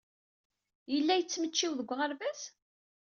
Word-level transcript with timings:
Yella 0.93 1.13
yettmecčiw 1.17 1.71
deg 1.75 1.89
uɣerbaz? 1.93 2.41